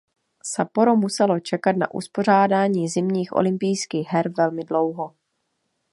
[0.51, 5.15] Sapporo muselo čekat na uspořádání Zimních olympijských her velmi dlouho.